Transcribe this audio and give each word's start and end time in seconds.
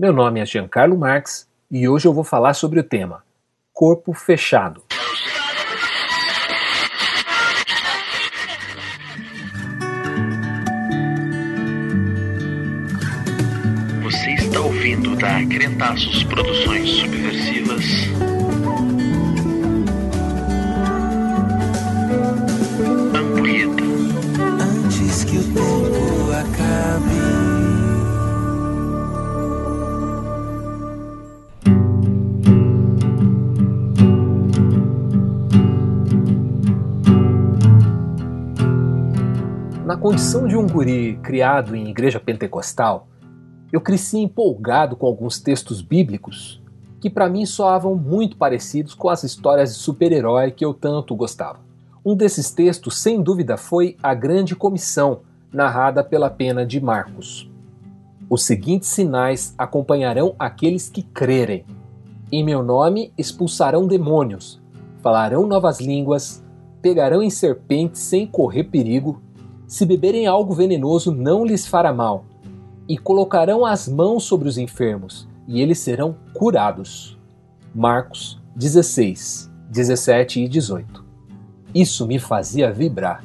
Meu 0.00 0.14
nome 0.14 0.40
é 0.40 0.46
Giancarlo 0.46 0.96
Marx 0.96 1.46
e 1.70 1.86
hoje 1.86 2.08
eu 2.08 2.14
vou 2.14 2.24
falar 2.24 2.54
sobre 2.54 2.80
o 2.80 2.82
tema 2.82 3.22
Corpo 3.70 4.14
Fechado. 4.14 4.82
Você 14.02 14.30
está 14.36 14.60
ouvindo 14.62 15.14
da 15.16 15.44
Crentaços 15.44 16.24
Produções 16.24 16.88
Subversivas. 16.92 18.29
Na 39.90 39.96
condição 39.96 40.46
de 40.46 40.56
um 40.56 40.68
guri 40.68 41.18
criado 41.20 41.74
em 41.74 41.88
igreja 41.88 42.20
pentecostal, 42.20 43.08
eu 43.72 43.80
cresci 43.80 44.18
empolgado 44.18 44.94
com 44.94 45.04
alguns 45.04 45.40
textos 45.40 45.82
bíblicos 45.82 46.62
que 47.00 47.10
para 47.10 47.28
mim 47.28 47.44
soavam 47.44 47.96
muito 47.96 48.36
parecidos 48.36 48.94
com 48.94 49.08
as 49.08 49.24
histórias 49.24 49.74
de 49.74 49.80
super-herói 49.80 50.52
que 50.52 50.64
eu 50.64 50.72
tanto 50.72 51.16
gostava. 51.16 51.58
Um 52.04 52.14
desses 52.14 52.52
textos, 52.52 52.98
sem 53.00 53.20
dúvida, 53.20 53.56
foi 53.56 53.96
A 54.00 54.14
Grande 54.14 54.54
Comissão, 54.54 55.22
narrada 55.52 56.04
pela 56.04 56.30
pena 56.30 56.64
de 56.64 56.80
Marcos. 56.80 57.50
Os 58.30 58.44
seguintes 58.44 58.90
sinais 58.90 59.56
acompanharão 59.58 60.36
aqueles 60.38 60.88
que 60.88 61.02
crerem. 61.02 61.64
Em 62.30 62.44
meu 62.44 62.62
nome 62.62 63.12
expulsarão 63.18 63.88
demônios, 63.88 64.62
falarão 65.02 65.48
novas 65.48 65.80
línguas, 65.80 66.44
pegarão 66.80 67.20
em 67.20 67.28
serpentes 67.28 68.00
sem 68.00 68.24
correr 68.24 68.62
perigo, 68.62 69.20
se 69.70 69.86
beberem 69.86 70.26
algo 70.26 70.52
venenoso 70.52 71.14
não 71.14 71.44
lhes 71.46 71.64
fará 71.64 71.92
mal, 71.92 72.24
e 72.88 72.98
colocarão 72.98 73.64
as 73.64 73.86
mãos 73.86 74.24
sobre 74.24 74.48
os 74.48 74.58
enfermos, 74.58 75.28
e 75.46 75.62
eles 75.62 75.78
serão 75.78 76.16
curados. 76.34 77.16
Marcos 77.72 78.42
16, 78.56 79.48
17 79.70 80.40
e 80.40 80.48
18. 80.48 81.04
Isso 81.72 82.04
me 82.04 82.18
fazia 82.18 82.72
vibrar. 82.72 83.24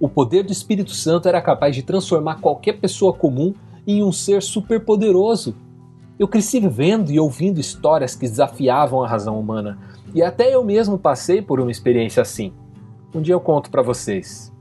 O 0.00 0.08
poder 0.08 0.42
do 0.42 0.50
Espírito 0.50 0.90
Santo 0.90 1.28
era 1.28 1.40
capaz 1.40 1.76
de 1.76 1.84
transformar 1.84 2.40
qualquer 2.40 2.80
pessoa 2.80 3.12
comum 3.12 3.54
em 3.86 4.02
um 4.02 4.10
ser 4.10 4.42
superpoderoso. 4.42 5.54
Eu 6.18 6.26
cresci 6.26 6.58
vendo 6.58 7.12
e 7.12 7.20
ouvindo 7.20 7.60
histórias 7.60 8.16
que 8.16 8.28
desafiavam 8.28 9.04
a 9.04 9.08
razão 9.08 9.38
humana, 9.38 9.78
e 10.12 10.24
até 10.24 10.52
eu 10.52 10.64
mesmo 10.64 10.98
passei 10.98 11.40
por 11.40 11.60
uma 11.60 11.70
experiência 11.70 12.20
assim. 12.20 12.52
Um 13.14 13.22
dia 13.22 13.34
eu 13.34 13.40
conto 13.40 13.70
para 13.70 13.80
vocês. 13.80 14.52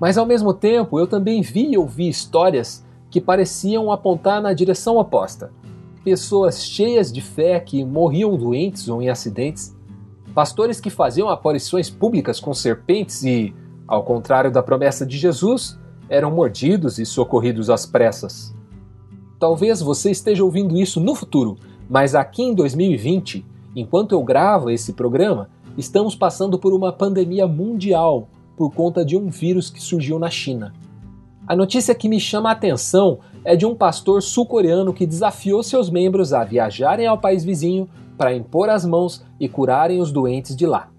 Mas 0.00 0.16
ao 0.16 0.24
mesmo 0.24 0.54
tempo, 0.54 0.98
eu 0.98 1.06
também 1.06 1.42
vi 1.42 1.72
e 1.72 1.78
ouvi 1.78 2.08
histórias 2.08 2.82
que 3.10 3.20
pareciam 3.20 3.92
apontar 3.92 4.40
na 4.40 4.54
direção 4.54 4.96
oposta. 4.96 5.52
Pessoas 6.02 6.64
cheias 6.64 7.12
de 7.12 7.20
fé 7.20 7.60
que 7.60 7.84
morriam 7.84 8.34
doentes 8.34 8.88
ou 8.88 9.02
em 9.02 9.10
acidentes, 9.10 9.76
pastores 10.34 10.80
que 10.80 10.88
faziam 10.88 11.28
aparições 11.28 11.90
públicas 11.90 12.40
com 12.40 12.54
serpentes 12.54 13.22
e, 13.22 13.54
ao 13.86 14.02
contrário 14.02 14.50
da 14.50 14.62
promessa 14.62 15.04
de 15.04 15.18
Jesus, 15.18 15.78
eram 16.08 16.30
mordidos 16.30 16.98
e 16.98 17.04
socorridos 17.04 17.68
às 17.68 17.84
pressas. 17.84 18.54
Talvez 19.38 19.82
você 19.82 20.10
esteja 20.10 20.42
ouvindo 20.42 20.78
isso 20.78 20.98
no 20.98 21.14
futuro, 21.14 21.58
mas 21.90 22.14
aqui 22.14 22.42
em 22.42 22.54
2020, 22.54 23.44
enquanto 23.76 24.12
eu 24.12 24.22
gravo 24.22 24.70
esse 24.70 24.94
programa, 24.94 25.50
estamos 25.76 26.14
passando 26.14 26.58
por 26.58 26.72
uma 26.72 26.92
pandemia 26.92 27.46
mundial 27.46 28.28
por 28.60 28.74
conta 28.74 29.02
de 29.02 29.16
um 29.16 29.30
vírus 29.30 29.70
que 29.70 29.80
surgiu 29.80 30.18
na 30.18 30.28
China. 30.28 30.74
A 31.48 31.56
notícia 31.56 31.94
que 31.94 32.10
me 32.10 32.20
chama 32.20 32.50
a 32.50 32.52
atenção 32.52 33.20
é 33.42 33.56
de 33.56 33.64
um 33.64 33.74
pastor 33.74 34.20
sul-coreano 34.20 34.92
que 34.92 35.06
desafiou 35.06 35.62
seus 35.62 35.88
membros 35.88 36.34
a 36.34 36.44
viajarem 36.44 37.06
ao 37.06 37.16
país 37.16 37.42
vizinho 37.42 37.88
para 38.18 38.34
impor 38.34 38.68
as 38.68 38.84
mãos 38.84 39.24
e 39.40 39.48
curarem 39.48 39.98
os 39.98 40.12
doentes 40.12 40.54
de 40.54 40.66
lá. 40.66 40.90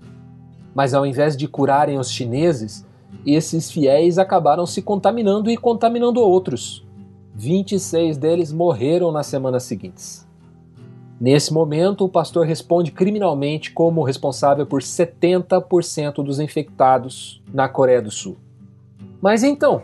Mas 0.73 0.95
ao 0.95 1.05
invés 1.05 1.38
de 1.38 1.47
curarem 1.47 1.99
os 1.99 2.09
chineses, 2.09 2.83
esses 3.23 3.69
fiéis 3.69 4.17
acabaram 4.17 4.66
se 4.66 4.81
contaminando 4.81 5.51
e 5.51 5.55
contaminando 5.55 6.19
outros. 6.19 6.83
26 7.35 8.17
deles 8.17 8.51
morreram 8.51 9.11
nas 9.11 9.28
semanas 9.28 9.61
seguintes. 9.61 10.28
Nesse 11.22 11.54
momento, 11.54 12.04
o 12.04 12.09
pastor 12.09 12.48
responde 12.48 12.92
criminalmente 12.92 13.72
como 13.72 14.02
responsável 14.02 14.66
por 14.66 14.82
70% 14.82 16.16
dos 16.24 16.40
infectados 16.40 17.40
na 17.54 17.70
Coreia 17.70 18.02
do 18.02 18.09
Sul. 18.09 18.38
Mas 19.22 19.44
então, 19.44 19.84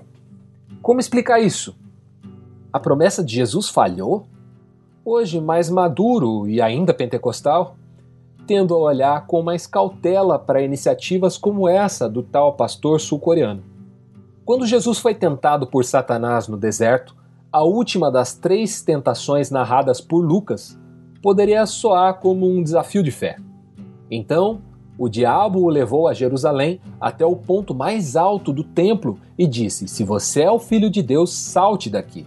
como 0.81 1.00
explicar 1.00 1.40
isso? 1.40 1.75
A 2.74 2.80
promessa 2.80 3.24
de 3.24 3.36
Jesus 3.36 3.70
falhou? 3.70 4.25
Hoje, 5.06 5.40
mais 5.40 5.70
maduro 5.70 6.48
e 6.48 6.59
ainda 6.59 6.92
pentecostal, 6.92 7.75
tendo 8.48 8.74
a 8.74 8.80
olhar 8.80 9.28
com 9.28 9.44
mais 9.44 9.68
cautela 9.68 10.40
para 10.40 10.64
iniciativas 10.64 11.38
como 11.38 11.69
essa 11.69 12.09
do 12.09 12.24
tal 12.24 12.54
pastor 12.54 13.00
sul-coreano. 13.00 13.62
Quando 14.44 14.66
Jesus 14.66 14.98
foi 14.98 15.14
tentado 15.14 15.68
por 15.68 15.86
Satanás 15.86 16.48
no 16.48 16.58
deserto, 16.58 17.16
a 17.52 17.64
última 17.64 18.09
das 18.09 18.34
três 18.34 18.81
tentações 18.81 19.52
narradas 19.52 20.02
por 20.02 20.22
Lucas 20.25 20.75
poderia 21.22 21.66
soar 21.66 22.19
como 22.19 22.50
um 22.50 22.63
desafio 22.63 23.03
de 23.03 23.11
fé. 23.11 23.38
Então, 24.09 24.61
o 24.97 25.07
diabo 25.07 25.59
o 25.61 25.69
levou 25.69 26.07
a 26.07 26.13
Jerusalém 26.13 26.79
até 27.00 27.25
o 27.25 27.35
ponto 27.35 27.75
mais 27.75 28.16
alto 28.16 28.51
do 28.51 28.63
templo 28.63 29.19
e 29.38 29.45
disse: 29.45 29.88
Se 29.88 30.03
você 30.03 30.41
é 30.41 30.51
o 30.51 30.59
filho 30.59 30.89
de 30.89 31.03
Deus, 31.03 31.31
salte 31.33 31.89
daqui. 31.89 32.25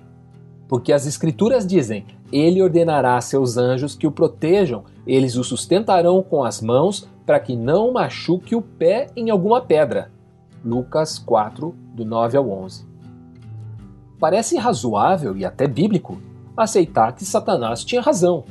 Porque 0.69 0.93
as 0.93 1.07
Escrituras 1.07 1.67
dizem: 1.67 2.07
Ele 2.33 2.63
ordenará 2.63 3.17
a 3.17 3.21
seus 3.21 3.57
anjos 3.57 3.97
que 3.97 4.07
o 4.07 4.13
protejam, 4.13 4.85
eles 5.07 5.35
o 5.35 5.43
sustentarão 5.43 6.23
com 6.23 6.45
as 6.45 6.61
mãos 6.61 7.09
para 7.27 7.41
que 7.41 7.57
não 7.57 7.93
machuque 7.93 8.55
o 8.55 8.63
pé 8.63 9.09
em 9.17 9.31
alguma 9.31 9.61
pedra. 9.61 10.11
Lucas 10.65 11.19
4, 11.19 11.75
do 11.95 12.05
9 12.05 12.37
ao 12.37 12.49
11. 12.49 12.87
Parece 14.19 14.57
razoável 14.57 15.37
e 15.37 15.45
até 15.45 15.67
bíblico 15.67 16.21
aceitar 16.57 17.15
que 17.15 17.25
Satanás 17.25 17.83
tinha 17.83 18.03
razão 18.03 18.45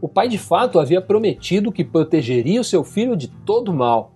o 0.00 0.08
pai 0.08 0.28
de 0.28 0.38
fato 0.38 0.78
havia 0.78 1.00
prometido 1.00 1.70
que 1.70 1.84
protegeria 1.84 2.60
o 2.60 2.64
seu 2.64 2.82
filho 2.82 3.16
de 3.16 3.28
todo 3.28 3.72
mal. 3.72 4.12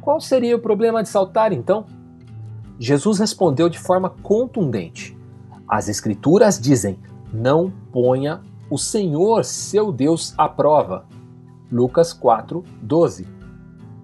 Qual 0.00 0.20
seria 0.20 0.56
o 0.56 0.60
problema 0.60 1.02
de 1.02 1.08
saltar 1.08 1.52
então? 1.52 1.84
Jesus 2.78 3.18
respondeu 3.18 3.68
de 3.68 3.78
forma 3.78 4.10
contundente: 4.10 5.16
As 5.68 5.88
Escrituras 5.88 6.58
dizem: 6.58 6.98
não 7.32 7.72
ponha 7.92 8.40
o 8.68 8.78
Senhor 8.78 9.44
seu 9.44 9.92
Deus 9.92 10.34
à 10.36 10.48
prova. 10.48 11.06
Lucas 11.70 12.12
4, 12.12 12.64
12. 12.82 13.26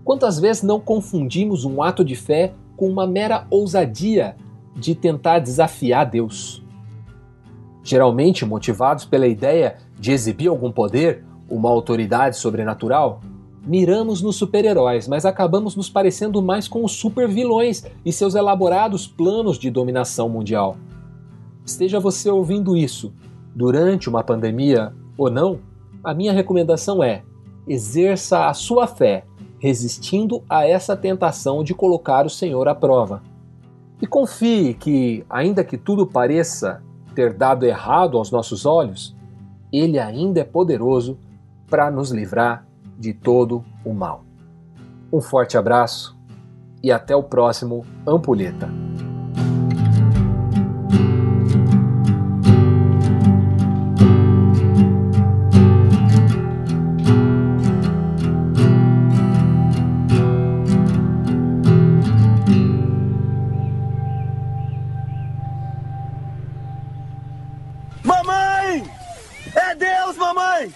Quantas 0.04 0.38
vezes 0.38 0.62
não 0.62 0.80
confundimos 0.80 1.64
um 1.64 1.82
ato 1.82 2.04
de 2.04 2.14
fé 2.14 2.54
com 2.76 2.88
uma 2.88 3.06
mera 3.06 3.46
ousadia 3.50 4.36
de 4.74 4.94
tentar 4.94 5.40
desafiar 5.40 6.06
Deus? 6.06 6.64
Geralmente 7.82 8.44
motivados 8.44 9.04
pela 9.04 9.26
ideia 9.26 9.76
de 9.98 10.12
exibir 10.12 10.48
algum 10.48 10.70
poder, 10.70 11.24
uma 11.48 11.70
autoridade 11.70 12.36
sobrenatural, 12.36 13.20
miramos 13.66 14.22
nos 14.22 14.36
super-heróis, 14.36 15.06
mas 15.06 15.24
acabamos 15.24 15.76
nos 15.76 15.90
parecendo 15.90 16.40
mais 16.40 16.66
com 16.66 16.84
os 16.84 16.92
super-vilões 16.92 17.84
e 18.04 18.12
seus 18.12 18.34
elaborados 18.34 19.06
planos 19.06 19.58
de 19.58 19.70
dominação 19.70 20.28
mundial. 20.28 20.76
Esteja 21.64 22.00
você 22.00 22.30
ouvindo 22.30 22.76
isso 22.76 23.12
durante 23.54 24.08
uma 24.08 24.22
pandemia 24.22 24.94
ou 25.16 25.30
não, 25.30 25.58
a 26.02 26.14
minha 26.14 26.32
recomendação 26.32 27.02
é: 27.02 27.22
exerça 27.66 28.46
a 28.46 28.54
sua 28.54 28.86
fé, 28.86 29.24
resistindo 29.58 30.42
a 30.48 30.66
essa 30.66 30.96
tentação 30.96 31.62
de 31.62 31.74
colocar 31.74 32.24
o 32.24 32.30
Senhor 32.30 32.68
à 32.68 32.74
prova. 32.74 33.22
E 34.00 34.06
confie 34.06 34.74
que, 34.74 35.24
ainda 35.28 35.64
que 35.64 35.76
tudo 35.76 36.06
pareça 36.06 36.82
ter 37.18 37.32
dado 37.32 37.66
errado 37.66 38.16
aos 38.16 38.30
nossos 38.30 38.64
olhos, 38.64 39.12
ele 39.72 39.98
ainda 39.98 40.38
é 40.38 40.44
poderoso 40.44 41.18
para 41.68 41.90
nos 41.90 42.12
livrar 42.12 42.64
de 42.96 43.12
todo 43.12 43.64
o 43.84 43.92
mal. 43.92 44.22
Um 45.12 45.20
forte 45.20 45.58
abraço 45.58 46.16
e 46.80 46.92
até 46.92 47.16
o 47.16 47.22
próximo 47.24 47.84
Ampulheta. 48.06 48.77
mamãe! 68.68 68.84
É 69.54 69.74
Deus, 69.74 70.16
mamãe! 70.16 70.72